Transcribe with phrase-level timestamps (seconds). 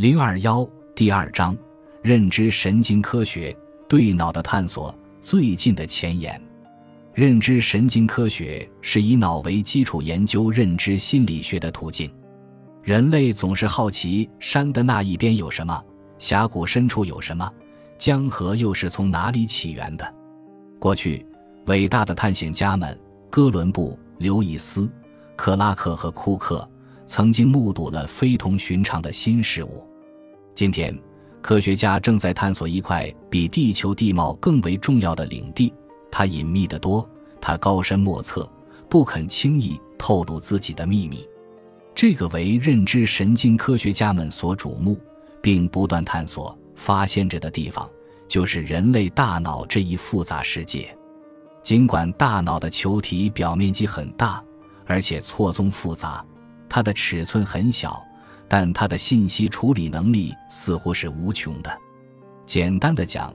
[0.00, 1.54] 零二幺第二章：
[2.00, 3.54] 认知神经科学
[3.86, 6.40] 对脑的探索最近的前沿。
[7.12, 12.10] 认知神经科学是以脑为基础研究认知心理学的途径。
[12.82, 15.84] 人类总是好奇山的那一边有什么，
[16.16, 17.52] 峡谷深处有什么，
[17.98, 20.14] 江河又是从哪里起源的。
[20.78, 21.26] 过去，
[21.66, 22.98] 伟大的探险家们
[23.28, 24.90] 哥伦布、刘易斯、
[25.36, 26.66] 克拉克和库克
[27.04, 29.86] 曾经目睹了非同寻常的新事物。
[30.60, 30.94] 今天，
[31.40, 35.72] 科学家正在探索一块比地球地貌更为重要的领地，
[36.10, 37.08] 它隐秘得多，
[37.40, 38.46] 它高深莫测，
[38.86, 41.26] 不肯轻易透露自己的秘密。
[41.94, 45.00] 这个为认知神经科学家们所瞩目，
[45.40, 47.88] 并不断探索、发现着的地方，
[48.28, 50.94] 就是人类大脑这一复杂世界。
[51.62, 54.44] 尽管大脑的球体表面积很大，
[54.84, 56.22] 而且错综复杂，
[56.68, 57.98] 它的尺寸很小。
[58.50, 61.70] 但它的信息处理能力似乎是无穷的。
[62.44, 63.32] 简单的讲，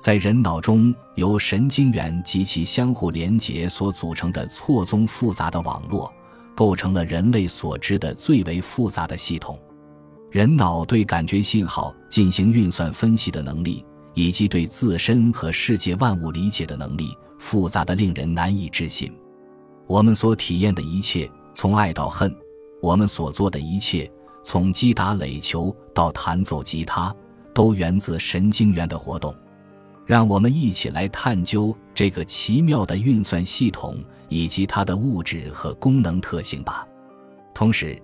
[0.00, 6.10] 在人脑中由神经元及其相互连接所组成的错综复杂的网络，
[6.54, 9.58] 构成了人类所知的最为复杂的系统。
[10.30, 13.84] 人脑对感觉信号进行运算分析的能力，
[14.14, 19.12] 以及对自身和世界万物理解的能力，复杂的令人难以置信。
[19.86, 22.30] 我们所体验的一切，从爱到恨；
[22.80, 24.10] 我们所做的一切。
[24.48, 27.12] 从击打垒球到弹奏吉他，
[27.52, 29.34] 都源自神经元的活动。
[30.06, 36.86] 让我们一起来探究这个奇妙的运算系统以及它的物质和功能特性吧。
[37.52, 38.00] 同时，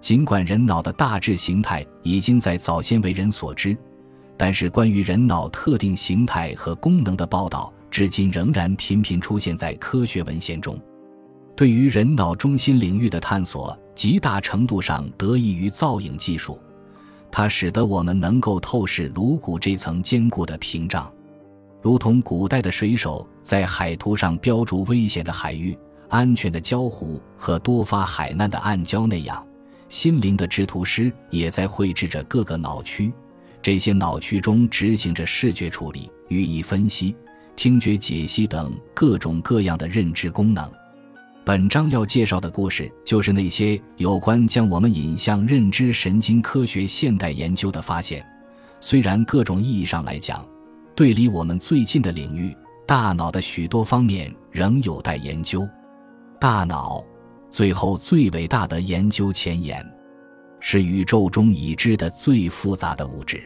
[0.00, 3.76] 尽管人脑的大致形态已经在早先为人所知，
[4.38, 10.74] 但是关于人脑特定形态和功能的报道，至今仍然频频出现在科学文献中。
[11.54, 13.78] 对于人脑中心领域的探索。
[13.94, 16.58] 极大程度上得益于造影技术，
[17.30, 21.12] 它使得我们能够透视颅骨这层坚固的屏障，
[21.82, 25.76] 如同古代的水手在海图上标注危险的海域、
[26.08, 29.46] 安全的礁湖和多发海难的暗礁那样，
[29.90, 33.12] 心灵的制图师也在绘制着各个脑区。
[33.60, 37.14] 这些脑区中执行着视觉处理、语义分析、
[37.54, 40.68] 听觉解析等各种各样的认知功能。
[41.44, 48.24] 本章要介绍的故事，就是那些有关将我们引向认知神经科学现代研究的发现。
[48.78, 50.46] 虽然各种意义上来讲，
[50.94, 55.68] 对离我们最近的领域——大脑的许多方面仍有待研究。
[56.38, 57.04] 大脑，
[57.50, 59.84] 最后最伟大的研究前沿，
[60.60, 63.42] 是宇宙中已知的最复杂的物质。